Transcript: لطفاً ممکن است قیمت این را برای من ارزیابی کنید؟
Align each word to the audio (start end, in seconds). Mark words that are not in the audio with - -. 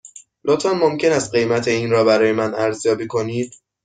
لطفاً 0.43 0.73
ممکن 0.73 1.11
است 1.11 1.31
قیمت 1.35 1.67
این 1.67 1.91
را 1.91 2.03
برای 2.03 2.31
من 2.31 2.53
ارزیابی 2.55 3.07
کنید؟ 3.07 3.51